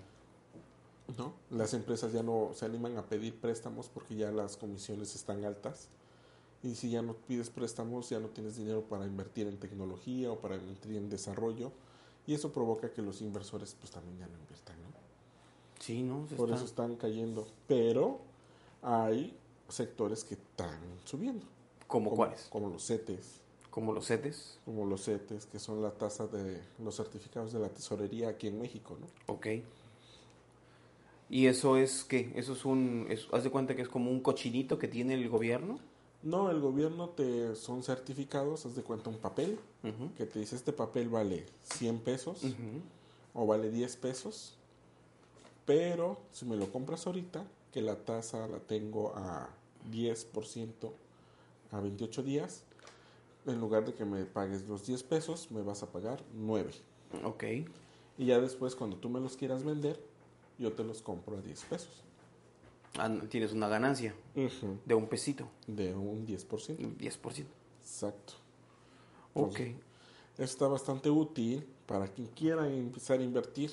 [1.17, 1.33] ¿no?
[1.51, 5.89] Las empresas ya no se animan a pedir préstamos porque ya las comisiones están altas.
[6.63, 10.37] Y si ya no pides préstamos, ya no tienes dinero para invertir en tecnología o
[10.39, 11.71] para invertir en desarrollo.
[12.25, 14.87] Y eso provoca que los inversores pues también ya no inviertan, ¿no?
[15.79, 16.25] Sí, ¿no?
[16.29, 17.45] Se Por está- eso están cayendo.
[17.67, 18.21] Pero
[18.81, 21.45] hay sectores que están subiendo.
[21.85, 22.47] ¿Como como, cuáles?
[22.49, 23.41] Como los CETES,
[23.73, 24.59] Como los CETES.
[24.65, 28.59] como los CETES, que son la tasa de los certificados de la tesorería aquí en
[28.61, 29.07] México, ¿no?
[29.33, 29.47] Ok.
[31.29, 32.31] ¿Y eso es qué?
[32.35, 33.07] ¿Eso es un...
[33.09, 35.79] es- haz de cuenta que es como un cochinito que tiene el gobierno?
[36.21, 39.59] No, el gobierno te son certificados, haz de cuenta un papel
[40.17, 42.43] que te dice este papel vale 100 pesos
[43.33, 44.55] o vale 10 pesos,
[45.65, 49.49] pero si me lo compras ahorita, que la tasa la tengo a
[49.91, 50.91] 10%
[51.71, 52.63] a 28 días,
[53.45, 56.71] en lugar de que me pagues los 10 pesos, me vas a pagar 9.
[57.23, 57.43] Ok.
[58.17, 59.99] Y ya después, cuando tú me los quieras vender,
[60.57, 62.03] yo te los compro a 10 pesos.
[62.97, 64.13] Ah, tienes una ganancia
[64.85, 66.77] de un pesito, De un 10%.
[66.79, 67.45] un 10%.
[67.81, 68.33] Exacto.
[69.33, 69.59] Ok.
[69.59, 69.83] Entonces,
[70.37, 73.71] Está bastante útil para quien quiera empezar a invertir.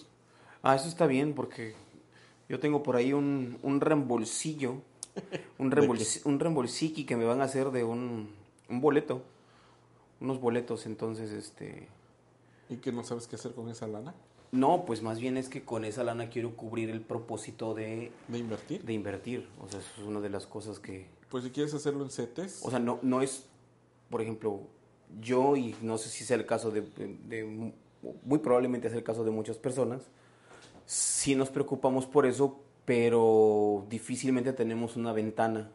[0.63, 1.75] Ah, eso está bien porque
[2.51, 4.77] yo tengo por ahí un, un reembolsillo,
[5.59, 8.29] un, ¿De reembols, un reembolsiqui que me van a hacer de un,
[8.69, 9.23] un boleto,
[10.21, 11.89] unos boletos, entonces, este...
[12.69, 14.15] y que no sabes qué hacer con esa lana
[14.53, 18.39] No, pues más bien es que con esa lana quiero cubrir el propósito de, de
[18.39, 18.85] invertir.
[18.85, 19.49] de invertir.
[19.65, 21.07] O sea, eso es una de las cosas que...
[21.31, 23.47] Pues si quieres hacerlo en CETES, O sea, no, no es,
[24.11, 24.61] por ejemplo,
[25.21, 27.73] yo, y no sé si sea el caso de, de- de
[28.25, 30.03] muy probablemente es el caso de muchas personas,
[30.87, 35.71] sí nos preocupamos por eso, pero difícilmente tenemos una ventana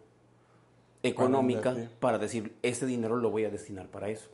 [1.08, 4.30] económica para decir, este dinero lo voy a destinar para eso.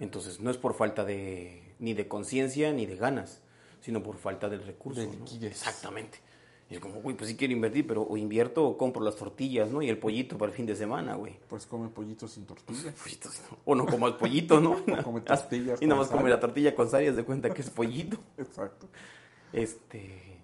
[0.00, 3.40] Entonces, no es por falta de ni de conciencia ni de ganas,
[3.80, 5.00] sino por falta del recurso.
[5.00, 5.46] De ¿no?
[5.46, 6.18] Exactamente.
[6.72, 9.70] Y es como, güey, pues sí quiero invertir, pero o invierto o compro las tortillas,
[9.70, 9.82] ¿no?
[9.82, 11.36] Y el pollito para el fin de semana, güey.
[11.46, 12.92] Pues come pollito sin tortilla.
[13.02, 13.58] Pollitos, ¿no?
[13.66, 14.82] O no como el pollito, ¿no?
[15.04, 17.68] come tortillas y nada más come la tortilla con sal y de cuenta que es
[17.68, 18.16] pollito.
[18.38, 18.88] Exacto.
[19.52, 20.40] Este.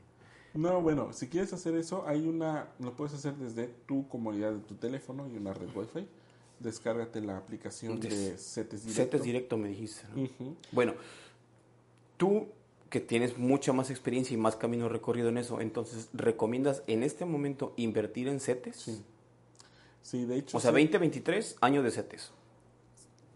[0.54, 4.60] No, bueno, si quieres hacer eso, hay una, lo puedes hacer desde tu comodidad de
[4.60, 6.06] tu teléfono y una red Wi-Fi.
[6.60, 9.02] Descárgate la aplicación Des- de CETES Directo.
[9.02, 10.28] CETES directo me dijiste, ¿no?
[10.72, 10.94] Bueno,
[12.16, 12.48] tú
[12.90, 17.24] que tienes mucha más experiencia y más camino recorrido en eso, entonces, ¿recomiendas en este
[17.26, 18.76] momento invertir en CETES?
[18.76, 19.04] Sí.
[20.02, 20.56] Sí, de hecho.
[20.56, 20.76] O sea, sí.
[20.78, 22.32] 2023, año de CETES.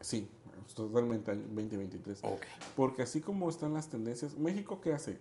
[0.00, 0.26] Sí,
[0.74, 2.20] totalmente año 2023.
[2.22, 2.42] Ok.
[2.74, 5.18] Porque así como están las tendencias, México, ¿qué hace?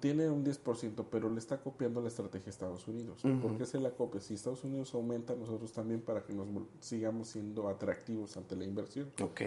[0.00, 3.24] Tiene un 10%, pero le está copiando la estrategia a Estados Unidos.
[3.24, 3.40] Ujú.
[3.40, 4.20] ¿Por qué se la copia?
[4.20, 6.46] Si Estados Unidos aumenta, nosotros también para que nos
[6.80, 9.10] sigamos siendo atractivos ante la inversión.
[9.22, 9.40] Ok.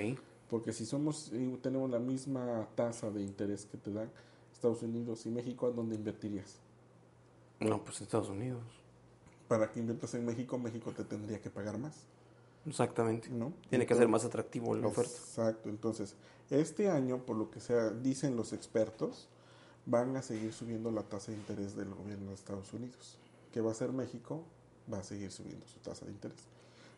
[0.50, 4.10] Porque si somos y tenemos la misma tasa de interés que te dan
[4.52, 6.58] Estados Unidos y México, ¿a dónde invertirías?
[7.60, 8.64] No, pues Estados Unidos.
[9.48, 12.06] Para que inviertas en México, México te tendría que pagar más,
[12.66, 13.30] Exactamente.
[13.30, 13.54] ¿no?
[13.70, 15.12] Tiene que ser más atractivo la oferta.
[15.12, 15.70] Exacto.
[15.70, 16.16] Entonces,
[16.50, 19.30] este año, por lo que sea, dicen los expertos,
[19.86, 23.18] van a seguir subiendo la tasa de interés del gobierno de Estados Unidos.
[23.54, 24.44] ¿Qué va a hacer México?
[24.92, 26.40] Va a seguir subiendo su tasa de interés.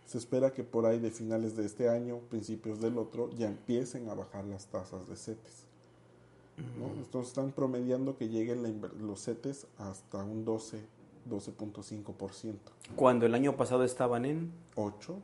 [0.06, 4.10] Se espera que por ahí de finales de este año, principios del otro, ya empiecen
[4.10, 5.64] a bajar las tasas de CETES.
[6.78, 6.88] ¿no?
[7.02, 8.70] Entonces están promediando que lleguen la
[9.00, 10.80] los CETES hasta un 12,
[11.30, 12.54] 12.5%.
[12.96, 14.52] Cuando el año pasado estaban en...
[14.76, 15.16] 8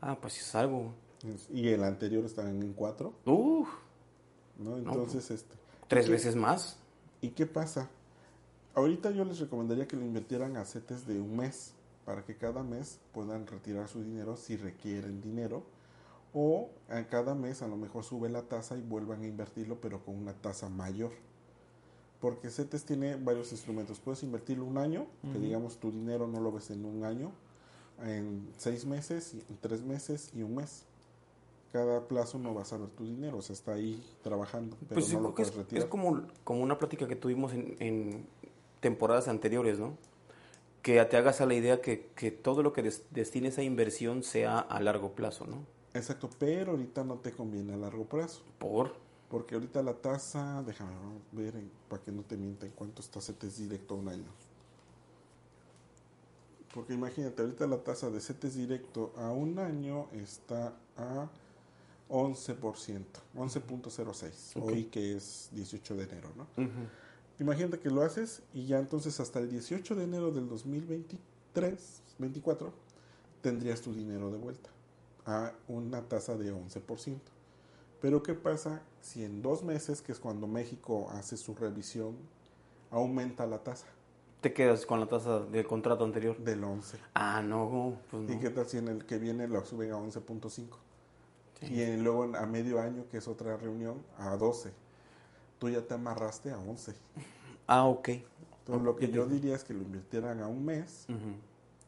[0.00, 0.92] Ah, pues es algo.
[1.52, 3.12] y el anterior estaban en 4.
[3.26, 3.68] Uf,
[4.58, 4.76] ¿no?
[4.78, 5.54] Entonces, este,
[5.88, 6.76] tres ¿qué- veces más.
[7.22, 7.88] ¿Y qué pasa?
[8.74, 11.72] Ahorita yo les recomendaría que lo invirtieran a CETES de un mes,
[12.04, 15.62] para que cada mes puedan retirar su dinero si requieren dinero,
[16.34, 20.04] o a cada mes a lo mejor sube la tasa y vuelvan a invertirlo, pero
[20.04, 21.12] con una tasa mayor.
[22.20, 24.00] Porque CETES tiene varios instrumentos.
[24.00, 27.30] Puedes invertirlo un año, que digamos tu dinero no lo ves en un año,
[28.02, 30.86] en seis meses, en tres meses y un mes.
[31.72, 35.06] Cada plazo no vas a ver tu dinero, o sea, está ahí trabajando, pero Pues
[35.06, 35.84] sí, no lo creo que puedes es, retirar.
[35.84, 38.26] es como, como una plática que tuvimos en, en
[38.80, 39.96] temporadas anteriores, ¿no?
[40.82, 44.22] Que te hagas a la idea que, que todo lo que des- destines a inversión
[44.22, 45.58] sea a largo plazo, ¿no?
[45.94, 48.42] Exacto, pero ahorita no te conviene a largo plazo.
[48.58, 49.00] Por...
[49.30, 50.92] Porque ahorita la tasa, déjame
[51.32, 54.28] ver en- para que no te mienta en cuánto está CETES directo a un año.
[56.74, 61.28] Porque imagínate, ahorita la tasa de CETES directo a un año está a
[62.12, 64.68] 11%, 11.06, Ok.
[64.68, 66.46] hoy que es 18 de enero, ¿no?
[67.40, 72.70] Imagínate que lo haces y ya entonces hasta el 18 de enero del 2023, 24,
[73.40, 74.68] tendrías tu dinero de vuelta
[75.24, 77.18] a una tasa de 11%.
[78.02, 82.16] Pero ¿qué pasa si en dos meses, que es cuando México hace su revisión,
[82.90, 83.86] aumenta la tasa
[84.42, 86.36] Te quedas con la tasa del contrato anterior.
[86.38, 86.98] del 11?
[87.14, 88.40] Ah, no, pues ¿Y no.
[88.40, 90.66] qué tal si en el que viene lo suben a 11.5?
[91.70, 94.72] Y en- luego a medio año, que es otra reunión, a 12.
[95.58, 96.94] Tú ya te amarraste a 11.
[97.66, 98.08] Ah, ok.
[98.08, 101.06] Entonces, lo que yo diría es que lo invirtieran a un mes.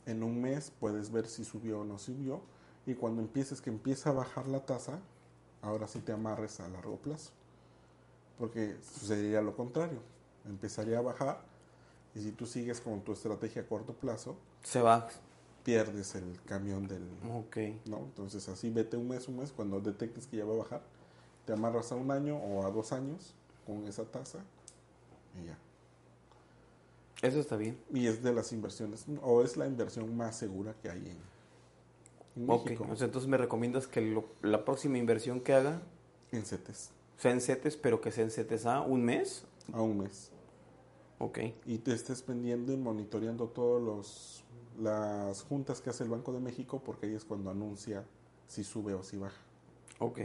[0.06, 2.40] En un mes puedes ver si subió o no subió.
[2.86, 5.00] Y cuando empieces que empieza a bajar la tasa,
[5.62, 7.30] ahora sí te amarres a largo plazo.
[8.38, 9.98] Porque sucedería lo contrario.
[10.46, 11.40] Empezaría a bajar.
[12.14, 15.08] Y si tú sigues con tu estrategia a corto plazo, Se va.
[15.64, 17.02] Pierdes el camión del...
[17.32, 17.56] Ok.
[17.86, 17.98] ¿no?
[17.98, 19.50] Entonces así vete un mes, un mes.
[19.52, 20.82] Cuando detectes que ya va a bajar,
[21.46, 23.34] te amarras a un año o a dos años
[23.66, 24.38] con esa tasa.
[25.42, 25.58] Y ya.
[27.22, 27.78] Eso está bien.
[27.92, 32.50] Y es de las inversiones, o es la inversión más segura que hay en, en
[32.50, 32.64] Ok.
[32.66, 32.86] México.
[32.90, 35.80] O sea, entonces me recomiendas que lo- la próxima inversión que haga
[36.32, 39.44] en CETES, sea en CETES, pero que sea en CETES a un mes.
[39.72, 40.30] a un mes.
[41.18, 41.38] Ok.
[41.64, 44.43] Y te estés pendiendo y monitoreando todos los
[44.80, 48.04] las juntas que hace el Banco de México, porque ahí es cuando anuncia
[48.46, 49.40] si sube o si baja.
[49.98, 50.20] Ok.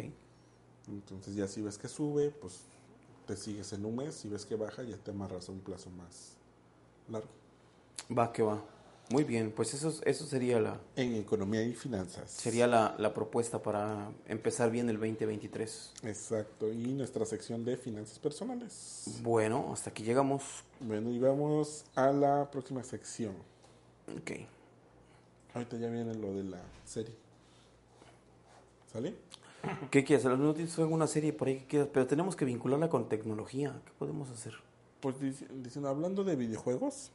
[0.88, 2.62] Entonces ya si ves que sube, pues
[3.28, 5.90] te sigues en un mes, si ves que baja, ya te amarras a un plazo
[5.92, 6.34] más
[7.08, 7.30] largo.
[8.16, 8.64] Va que va.
[9.12, 12.30] Muy bien, pues eso, eso sería la, En economía y finanzas.
[12.30, 15.94] sería la, la propuesta para empezar bien el 2023.
[16.04, 16.72] Exacto.
[16.72, 19.20] Y nuestra sección de finanzas personales.
[19.24, 20.44] Bueno, hasta aquí llegamos.
[20.80, 23.34] Bueno, y vamos a la próxima sección.
[24.18, 24.32] Ok.
[25.54, 27.14] Ahorita ya viene lo de la serie.
[28.92, 29.16] ¿Sale?
[29.92, 30.26] ¿Qué quieres?
[30.26, 33.80] Las noticias son una serie por ahí que quieras, pero tenemos que vincularla con tecnología.
[33.86, 34.54] ¿Qué podemos hacer?
[35.02, 37.12] Pues dic- diciendo, hablando de videojuegos,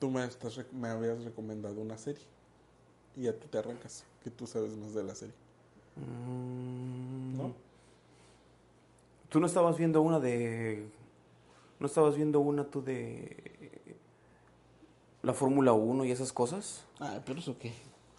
[0.00, 2.24] tú me, estás me habías recomendado una serie.
[3.16, 5.34] Y ya tú te arrancas, que tú sabes más de la serie,
[5.96, 7.54] Mm, ¿no?
[9.28, 10.84] ¿Tú no estabas viendo una de...
[11.78, 13.52] ¿No estabas viendo una tú de...
[15.24, 16.84] La Fórmula 1 y esas cosas?
[17.00, 17.72] Ah, pero eso qué.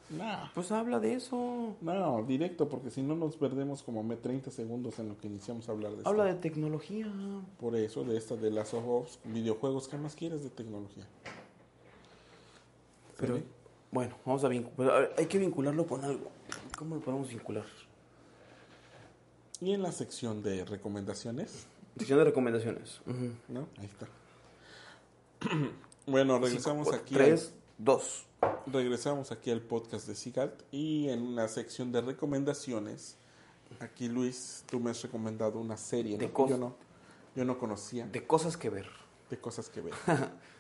[0.10, 1.76] No, Pues habla de eso.
[1.82, 5.68] no, directo, porque si no nos perdemos como me 30 segundos en lo que iniciamos
[5.68, 7.12] a hablar de Habla de tecnología.
[7.60, 11.08] Por eso, de esta de las ojos, videojuegos, ¿qué más quieres de tecnología?
[13.18, 13.39] Pero,
[13.91, 15.13] bueno, vamos a vincular.
[15.18, 16.32] Hay que vincularlo con algo.
[16.78, 17.65] ¿Cómo lo podemos vincular?
[19.62, 23.00] Y en la sección de recomendaciones, Sección de recomendaciones.
[23.48, 23.68] ¿no?
[23.78, 24.08] Ahí está.
[26.08, 27.15] bueno, regresamos Cinco, aquí.
[27.15, 28.26] cuatro, al- Tres, dos.
[28.68, 33.18] Regresamos aquí al podcast de Sigalt y en la sección de recomendaciones,
[33.80, 36.34] aquí Luis, tú me has recomendado una serie De ¿no?
[36.34, 36.76] que cos- yo no,
[37.36, 38.88] yo no conocía de, De cosas que ver.
[39.41, 39.94] cosas que ver.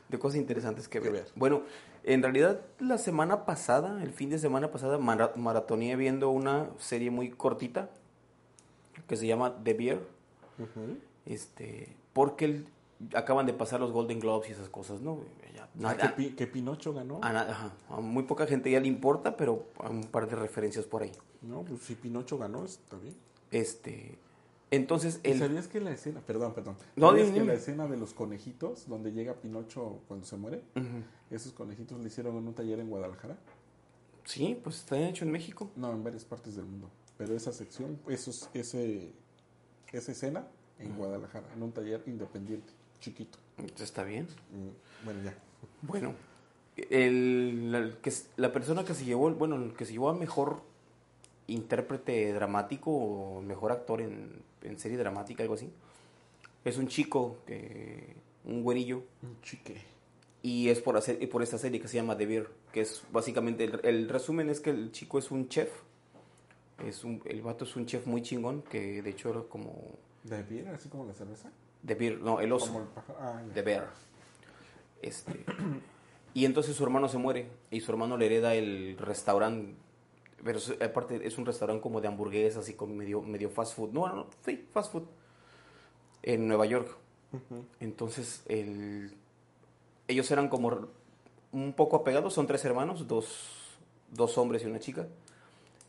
[0.09, 1.23] de cosas interesantes que Que ver.
[1.23, 1.31] ver.
[1.35, 1.63] Bueno,
[2.03, 7.09] en realidad la semana pasada, el fin de semana pasada, mara- maratoneé viendo una serie
[7.11, 7.89] muy cortita
[9.07, 9.93] que se llama The.
[10.59, 10.97] Ujú.
[11.25, 12.67] Este, porque el-
[13.13, 15.19] acaban de pasar los Golden Globes y esas cosas, ¿no?
[15.53, 17.19] Ya, Ah, nada- que, Pi- que Pinocho ganó.
[17.21, 20.35] a, nada- ajá, a muy poca gente ya le importa, pero a un par de
[20.35, 21.11] referencias por ahí.
[21.41, 23.15] No, pues si Pinocho ganó, está bien.
[23.51, 24.17] Este,
[24.71, 27.97] entonces ¿Y el ¿Sabías que la escena, perdón, perdón, No, ¿sabías que la escena de
[27.97, 30.61] los conejitos, donde llega Pinocho cuando se muere,
[31.29, 33.37] esos conejitos le hicieron en un taller en Guadalajara?
[34.23, 35.69] Sí, pues está hecho en México.
[35.75, 36.89] No, en varias partes del mundo.
[37.17, 39.11] Pero esa sección, esos, ese,
[39.93, 40.47] esa escena
[40.79, 43.37] en Guadalajara, en un taller independiente, chiquito.
[43.57, 44.27] Entonces está bien.
[44.51, 45.33] Mm, Bueno, ya.
[45.81, 46.13] Bueno,
[46.89, 50.13] el, la, que, la persona que se llevó, el- bueno, el que se llevó a
[50.13, 50.61] mejor
[51.47, 55.69] intérprete dramático o mejor actor en, en serie dramática, algo así,
[56.63, 59.81] es un chico, que, un güerillo, Un chique.
[60.41, 63.03] y es por, hacer, y por esta serie que se llama The Bear, que es
[63.11, 65.69] básicamente, el, el resumen es que el chico es un chef,
[66.85, 69.73] es un, el vato es un chef muy chingón, que de hecho era como
[70.23, 71.51] ¿De beer, así como la cerveza?
[71.85, 72.77] The Bear, no, el oso.
[72.77, 73.03] El.
[73.19, 73.53] Ah, ya.
[73.53, 73.89] The Bear.
[75.01, 75.45] Este,
[76.33, 79.75] y entonces su hermano se muere y su hermano le hereda el restaurante.
[80.43, 83.91] Pero aparte es un restaurante como de hamburguesas y con medio, medio fast food.
[83.91, 85.03] No, no, sí, fast food.
[86.23, 86.95] En Nueva York.
[87.79, 89.13] Entonces el,
[90.07, 90.89] ellos eran como
[91.51, 92.33] un poco apegados.
[92.33, 93.77] Son tres hermanos, dos,
[94.11, 95.07] dos hombres y una chica.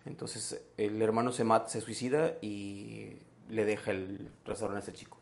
[0.05, 3.17] Entonces el hermano se mata, se suicida y
[3.49, 5.19] le deja el restaurante a este chico.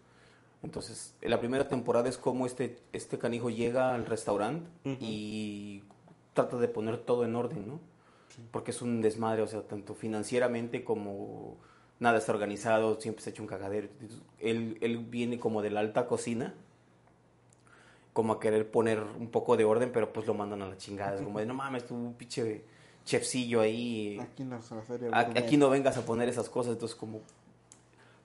[0.65, 4.67] Entonces, en la primera temporada es como este, este canijo llega al restaurante
[4.99, 5.85] y
[6.33, 7.81] trata de poner todo en orden, ¿no?
[8.51, 11.59] Porque es un desmadre, o sea, tanto financieramente como
[12.01, 13.89] nada está organizado, siempre se echa un cagadero.
[14.41, 16.55] Él, él viene como de la alta cocina,
[18.15, 21.17] como a querer poner un poco de orden, pero pues lo mandan a la chingada.
[21.17, 22.65] Es como de, no mames, tú pinche
[23.05, 24.19] chefcillo ahí.
[24.19, 24.75] Aquí no se.
[25.13, 25.21] A-.
[25.37, 27.21] Aquí no vengas a poner esas cosas, entonces como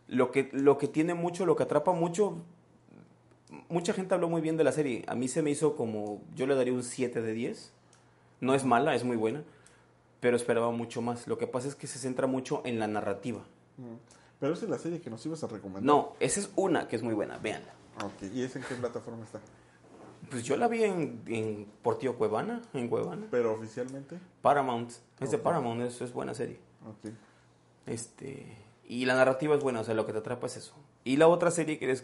[0.09, 2.37] lo que lo que tiene mucho, lo que atrapa mucho,
[3.69, 5.05] mucha gente habló muy bien de la serie.
[5.07, 7.73] A mí se me hizo como yo le daría un 7 de 10.
[8.41, 9.43] No es mala, es muy buena,
[10.19, 11.27] pero esperaba mucho más.
[11.27, 13.41] Lo que pasa es que se centra mucho en la narrativa.
[13.77, 13.95] Mm.
[14.39, 15.83] Pero esa es la serie que nos ibas a recomendar.
[15.83, 17.73] No, esa es una que es muy buena, véanla.
[18.03, 19.41] Ok, ¿y esa en qué plataforma está?
[20.31, 23.27] Pues yo la vi en, en Portillo Cuevana, en Cuevana.
[23.29, 24.17] Pero oficialmente.
[24.41, 25.37] Paramount, es de.
[25.37, 26.59] Paramount, es, es buena serie.
[26.87, 27.11] Ok.
[27.85, 28.55] Este,
[28.89, 30.73] y la narrativa es buena, o sea, lo que te atrapa es eso.
[31.05, 32.03] Y la otra serie que les,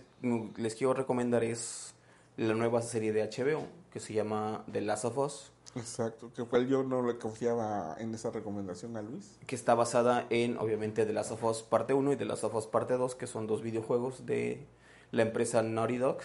[0.55, 1.95] les quiero recomendar es
[2.37, 6.67] la nueva serie de HBO, que se llama The Last of Us, Exacto, que fue
[6.67, 9.37] yo no le confiaba en esa recomendación a Luis.
[9.45, 12.55] que está basada en, obviamente, The Last of Us parte 1 y The Last of
[12.55, 14.65] Us parte 2, que son dos videojuegos de
[15.11, 16.19] la empresa Naughty Dog.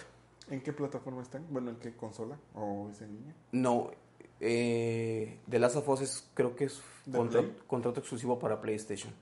[0.51, 1.47] ¿En qué plataforma están?
[1.51, 2.39] Bueno, ¿en qué consola?
[2.55, 3.35] ¿O es en línea?
[3.51, 3.91] No,
[4.41, 6.81] eh, The Last of Us es, creo que es
[7.67, 9.13] contrato exclusivo para PlayStation.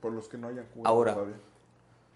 [0.00, 1.14] Por los que no hayan jugado Ahora.
[1.14, 1.36] todavía.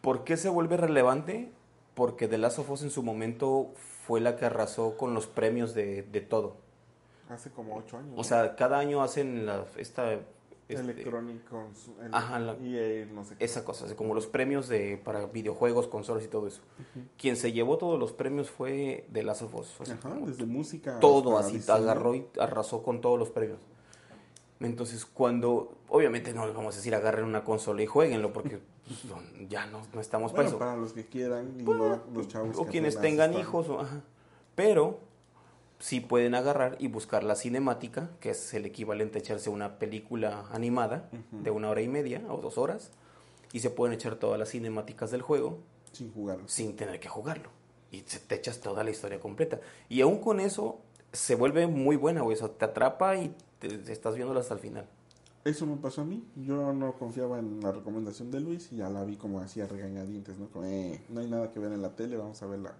[0.00, 1.50] ¿Por qué se vuelve relevante?
[1.94, 3.70] Porque The Last of Us en su momento
[4.06, 6.56] fue la que arrasó con los premios de, de todo.
[7.28, 8.12] Hace como ocho años.
[8.16, 10.12] O sea, cada año hacen la, esta...
[10.12, 13.44] este, Electronic Cons- el- Ajá, la- EA, no sé qué.
[13.44, 16.60] esa cosa, como los premios de para videojuegos, consolas y todo eso.
[17.18, 19.80] Quien se llevó todos los premios fue The Last of Us.
[19.80, 21.00] o sea, Ajá, desde música.
[21.00, 21.78] todo así, diseño.
[21.78, 23.58] agarró y arrasó con todos los premios.
[24.60, 29.48] Entonces, cuando, obviamente no les vamos a decir agarren una consola y jueguenlo, porque pues,
[29.50, 30.58] ya no, no estamos para Bueno, eso.
[30.58, 33.80] para los que quieran y no los chavos o que quienes tengan están- hijos, o-
[33.80, 34.00] ajá.
[34.54, 35.00] pero
[35.78, 40.46] sí pueden agarrar y buscar la cinemática, que es el equivalente a echarse una película
[40.50, 42.92] animada de una hora y media o dos horas,
[43.52, 45.58] y se pueden echar todas las cinemáticas del juego
[45.92, 46.38] Sin jugar.
[46.46, 47.50] sin tener que jugarlo.
[47.90, 49.60] Y te echas toda la historia completa.
[49.90, 50.80] Y aún con eso
[51.12, 52.34] se vuelve muy buena, güey.
[52.36, 54.86] O sea, te atrapa y te, te estás viéndola hasta el final.
[55.44, 56.24] Eso me pasó a mí.
[56.34, 60.38] Yo no confiaba en la recomendación de Luis y ya la vi como hacía regañadientes,
[60.38, 60.48] ¿no?
[60.48, 62.74] Como, eh, no hay nada que ver en la tele, vamos a ver la,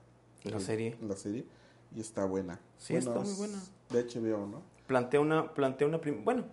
[0.45, 0.97] La el- serie.
[1.01, 1.47] La serie.
[1.95, 2.59] Y está buena.
[2.79, 3.63] Sí, está muy buena.
[3.91, 4.63] De HBO, ¿no?
[4.89, 6.45] Plantea una, plantea una, prim- bueno,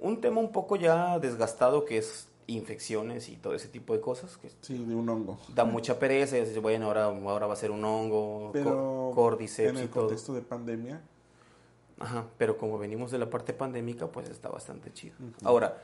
[0.00, 4.36] un tema un poco ya desgastado que es infecciones y todo ese tipo de cosas
[4.36, 5.38] que Sí, de un hongo.
[5.54, 9.12] da mucha pereza y dices, bueno, ahora, ahora va a ser un hongo, Pero co-
[9.14, 10.04] cordyceps en y el todo.
[10.06, 11.00] contexto de pandemia,
[12.00, 15.14] Ajá, pero como venimos de la parte pandémica, pues está bastante chido.
[15.44, 15.78] Ahora,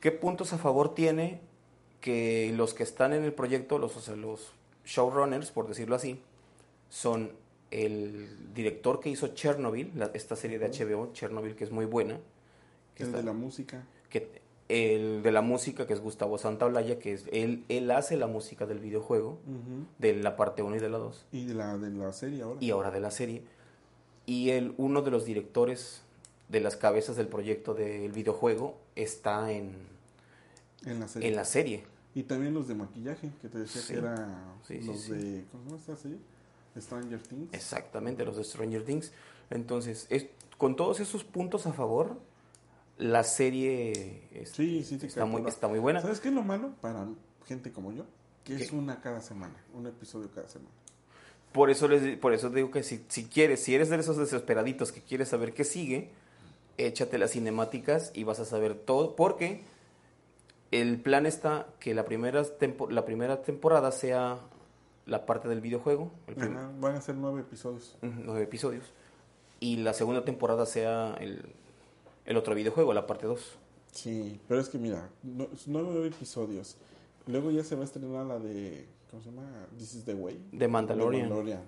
[0.00, 1.40] ¿qué puntos a favor tiene
[2.00, 4.52] que los que están en el proyecto, los, o sea, los
[4.84, 6.20] showrunners, por decirlo así,
[6.88, 7.30] son
[7.70, 12.18] el director que hizo Chernobyl, la- esta serie de HBO, Chernobyl, que es muy buena,
[12.94, 13.84] que, el está- de la música.
[14.08, 18.26] que el de la música, que es Gustavo Santaolalla, que es él, él hace la
[18.26, 19.38] música del videojuego,
[19.98, 22.58] de la parte 1 y de la 2 Y de la, de la serie ahora.
[22.60, 23.42] y ahora de la serie.
[24.26, 26.02] Y el, uno de los directores
[26.48, 29.76] de las cabezas del proyecto del videojuego está en,
[30.84, 31.28] En la serie.
[31.28, 31.84] en la serie.
[32.14, 33.92] Y también los de maquillaje, que te decía Sí.
[33.92, 35.12] que era Sí, los sí.
[35.12, 35.44] de.
[35.52, 35.98] ¿Cómo se llama
[36.74, 36.80] esta?
[36.80, 37.54] Stranger Things.
[37.54, 39.12] Exactamente, los de Stranger Things.
[39.50, 40.26] Entonces, es,
[40.58, 42.18] con todos esos puntos a favor,
[42.98, 46.00] la serie es- Sí, sí, está, muy, está muy buena.
[46.00, 47.06] ¿Sabes qué es lo malo para
[47.46, 48.04] gente como yo?
[48.44, 50.70] Que es una cada semana, un episodio cada semana.
[51.56, 54.92] Por eso, les, por eso digo que si, si quieres, si eres de esos desesperaditos
[54.92, 56.10] que quieres saber qué sigue,
[56.78, 59.62] échate las cinemáticas y vas a saber todo, porque
[60.70, 64.38] el plan está que la primera, tempo- la primera temporada sea
[65.06, 67.96] la parte del videojuego, el prim- Ajá, van a ser nueve episodios.
[68.02, 68.84] Nueve episodios,
[69.60, 71.42] y la segunda temporada sea el,
[72.26, 73.40] el otro videojuego, la parte 2.
[73.92, 76.76] Sí, pero es que mira, no- nueve episodios.
[77.26, 78.86] Luego ya se va a estrenar la de.
[79.16, 79.66] ¿Cómo se llama?
[79.78, 80.48] This is the Way.
[80.52, 81.22] De Mandalorian.
[81.22, 81.62] De Mandalorian.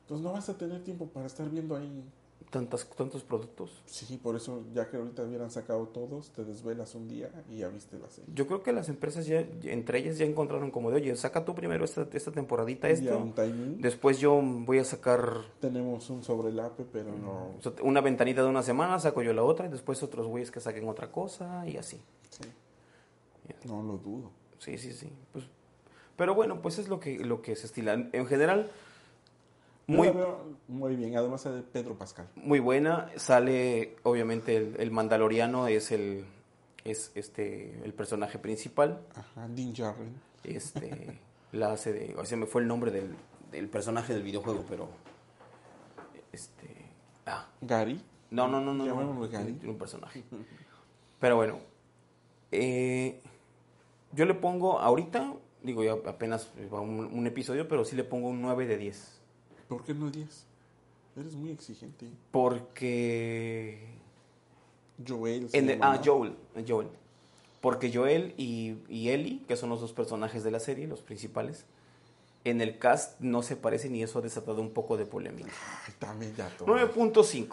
[0.00, 2.04] Entonces no vas a tener tiempo para estar viendo ahí.
[2.50, 3.80] Tantas, tantos productos.
[3.86, 7.68] Sí, por eso, ya que ahorita hubieran sacado todos, te desvelas un día y ya
[7.68, 8.28] viste la serie.
[8.34, 11.54] Yo creo que las empresas ya, entre ellas ya encontraron como de, oye, saca tú
[11.54, 13.16] primero esta, esta temporadita, esto.
[13.16, 13.80] un timing.
[13.80, 17.54] Después yo voy a sacar Tenemos un sobrelape, pero no.
[17.84, 20.88] una ventanita de una semana, saco yo la otra y después otros güeyes que saquen
[20.88, 22.00] otra cosa y así.
[22.30, 22.48] Sí.
[23.68, 24.32] No lo dudo.
[24.58, 25.08] Sí, sí, sí.
[25.32, 25.44] Pues,
[26.20, 27.94] pero bueno, pues es lo que, lo que se estila.
[27.94, 28.70] En general,
[29.86, 32.28] muy, veo muy bien, además de Pedro Pascal.
[32.34, 33.08] muy buena.
[33.16, 36.26] Sale, obviamente, el, el Mandaloriano es el
[36.84, 39.00] es este el personaje principal.
[39.14, 40.14] Ajá, Dean Jarren.
[40.44, 41.18] Este
[41.52, 42.14] la hace de.
[42.16, 43.16] O sea, me fue el nombre del,
[43.50, 44.90] del personaje del videojuego, pero.
[46.32, 46.66] Este.
[47.24, 47.98] Ah, Gary.
[48.30, 48.84] No, no, no, no.
[48.84, 49.26] no.
[49.26, 49.58] Gary.
[49.64, 50.22] Un personaje.
[51.18, 51.60] Pero bueno.
[52.52, 53.22] eh,
[54.12, 58.28] yo le pongo ahorita, digo, ya apenas va un, un episodio, pero sí le pongo
[58.28, 59.20] un 9 de 10.
[59.68, 60.46] ¿Por qué no 10?
[61.16, 62.08] Eres muy exigente.
[62.30, 63.88] Porque.
[65.06, 65.48] Joel.
[65.52, 66.00] en el- ah.
[66.04, 66.34] Joel.
[66.66, 66.88] Joel.
[67.60, 71.66] Porque Joel y, y Ellie, que son los dos personajes de la serie, los principales,
[72.44, 75.50] en el cast no se parecen y eso ha desatado un poco de polémica.
[75.86, 76.68] Ay, también ya todo.
[76.68, 77.48] 9.5.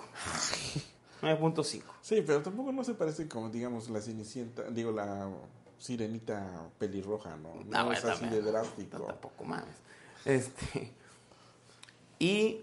[1.22, 1.82] 9.5.
[2.02, 5.30] Sí, pero tampoco no se parece como, digamos, la Cenicienta, digo, la
[5.80, 7.54] Sirenita pelirroja, ¿no?
[7.66, 8.98] No, No, es así de drástico.
[9.00, 9.76] no, tampoco mames.
[10.26, 10.92] Este,
[12.20, 12.62] y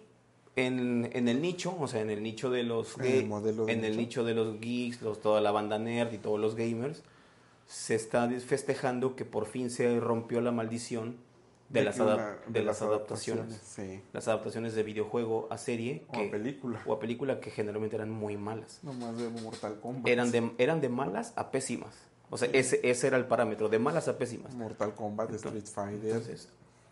[0.56, 3.84] en, en el nicho, o sea, en el nicho de los el modelo de en
[3.84, 4.00] el nicho.
[4.00, 7.02] nicho de los geeks, los, toda la banda nerd y todos los gamers,
[7.66, 11.16] se está festejando que por fin se rompió la maldición
[11.70, 13.58] de, las, una- de las adaptaciones.
[13.64, 14.02] Sí.
[14.12, 16.82] Las adaptaciones de videojuego a serie O a película.
[16.86, 18.80] o a película que generalmente eran muy malas.
[18.82, 20.06] Nomás de Mortal Kombat.
[20.06, 21.94] Eran de, eran de malas a pésimas.
[22.30, 24.54] O sea, ese, ese era el parámetro, de malas a pésimas.
[24.54, 26.10] Mortal Kombat, Street Fighter.
[26.10, 26.48] Entonces,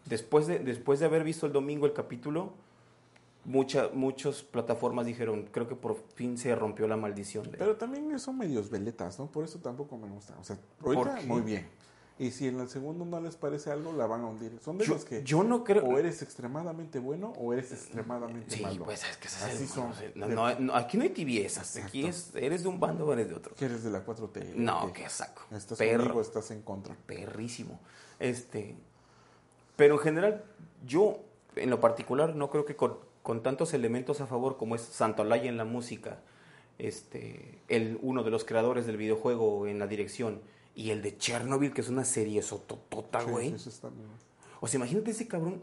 [0.06, 2.52] después de, después de haber visto el domingo el capítulo,
[3.44, 7.50] mucha, muchas plataformas dijeron, creo que por fin se rompió la maldición.
[7.50, 7.58] de-".
[7.58, 9.26] Pero también son medios veletas, ¿no?
[9.26, 10.34] Por eso tampoco me gusta.
[10.38, 10.58] O sea,
[11.26, 11.66] muy bien.
[12.18, 14.58] Y si en el segundo no les parece algo, la van a hundir.
[14.62, 15.84] Son de yo, los que yo no creo...
[15.84, 18.84] o eres extremadamente bueno o eres extremadamente Sí, malo.
[18.84, 19.92] pues es que Así el- son.
[20.14, 21.76] no no, no, aquí no hay tibiezas.
[21.78, 23.54] Aquí es, eres de un bando o eres de otro.
[23.54, 24.54] Que eres de la 4T.
[24.54, 25.42] No, que qué saco.
[25.50, 26.00] Estás Perro.
[26.04, 26.94] conmigo, estás en contra.
[27.06, 27.80] perrísimo.
[28.20, 28.76] Este,
[29.76, 30.44] pero en general,
[30.86, 31.18] yo
[31.56, 35.48] en lo particular no creo que con, con tantos elementos a favor como es Santolaya
[35.48, 36.20] en la música,
[36.78, 40.40] este, el, uno de los creadores del videojuego en la dirección
[40.74, 43.58] y el de Chernobyl, que es una serie sototota, güey.
[43.58, 43.70] sí.
[44.60, 45.62] O sea, imagínate ese cabrón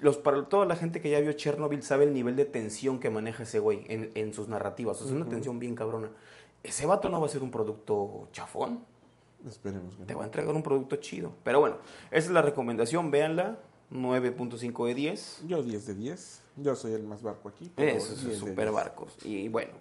[0.00, 3.10] los, para toda la gente que ya vio Chernobyl sabe el nivel de tensión que
[3.10, 4.96] maneja ese güey en, en sus narrativas.
[4.98, 6.10] O sea, es una tensión bien cabrona.
[6.62, 8.84] Ese vato no va a ser un producto chafón.
[9.46, 11.32] Esperemos que Te va a entregar un producto chido.
[11.44, 11.76] Pero bueno,
[12.10, 13.10] esa es la recomendación.
[13.10, 13.58] Véanla.
[13.90, 15.44] 9.5 de 10.
[15.46, 16.42] Yo 10 de 10.
[16.56, 17.72] Yo soy el más barco aquí.
[17.74, 18.72] pero Eso 10 es de super 10.
[18.72, 19.16] barcos.
[19.24, 19.72] Y bueno,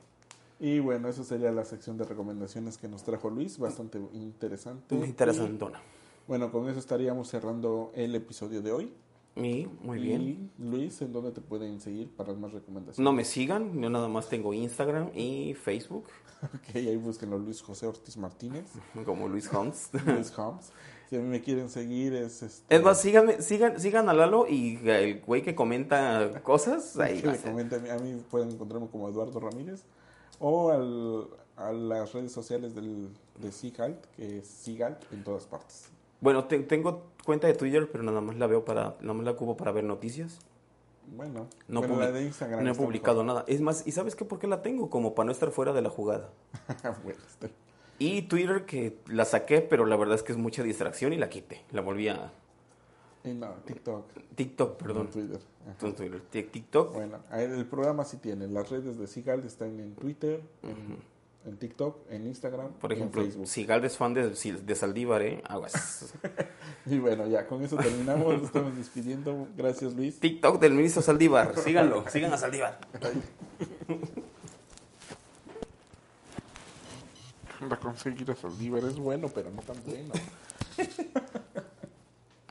[0.59, 3.59] Y bueno, esa sería la sección de recomendaciones que nos trajo Luis.
[3.59, 4.95] Bastante interesante.
[4.95, 5.79] muy interesantona.
[5.79, 8.93] Y, bueno, con eso estaríamos cerrando el episodio de hoy.
[9.35, 10.21] Y muy bien.
[10.21, 12.99] Y Luis, ¿en dónde te pueden seguir para más recomendaciones?
[12.99, 16.05] No me sigan, yo nada más tengo Instagram y Facebook,
[16.43, 18.65] Ok, ahí búsquenlo Luis José Ortiz Martínez.
[19.05, 19.89] como Luis Holmes.
[20.05, 20.71] Luis Holmes.
[21.09, 22.75] Si a mí me quieren seguir es este...
[22.75, 27.27] Es más, síganme, sigan, sigan a Lalo y el güey que comenta cosas, ahí que
[27.27, 27.51] va a me ser.
[27.51, 29.85] comenten, a mí pueden encontrarme como Eduardo Ramírez
[30.39, 31.27] o al,
[31.57, 33.09] a las redes sociales del,
[33.39, 35.89] de Sigalt, que es Sigalt en todas partes.
[36.21, 39.31] Bueno, te- tengo cuenta de Twitter, pero nada más la veo para, nada más la
[39.31, 40.39] ocupo para ver noticias.
[41.15, 43.35] Bueno, No, la de Instagram no he publicado mejor.
[43.43, 43.45] nada.
[43.47, 44.25] Es más, ¿y sabes qué?
[44.25, 44.89] ¿Por qué la tengo?
[44.89, 46.29] Como para no estar fuera de la jugada.
[47.03, 47.19] bueno,
[47.99, 51.29] Y Twitter que la saqué, pero la verdad es que es mucha distracción y la
[51.29, 51.63] quité.
[51.71, 52.33] La volví a
[53.33, 54.05] no, TikTok,
[54.35, 55.09] TikTok, no perdón.
[55.09, 55.39] Twitter.
[55.65, 55.77] Ajá.
[55.79, 56.93] Twitter, Tik- TikTok.
[56.93, 58.47] Bueno, el programa sí tiene.
[58.47, 60.97] Las redes de Sigalt están en Twitter, en,
[61.45, 63.47] en TikTok, en Instagram, Por ejemplo, Facebook.
[63.47, 65.41] si Galvez es fan de, de Saldívar, ¿eh?
[65.47, 66.13] Aguas.
[66.89, 68.33] Y bueno, ya con eso terminamos.
[68.35, 69.45] Nos estamos despidiendo.
[69.57, 70.19] Gracias, Luis.
[70.21, 71.53] TikTok del ministro Saldívar.
[71.59, 72.79] Síganlo, sigan a Saldívar.
[77.59, 80.13] Para conseguir a Saldívar es bueno, pero no tan bueno.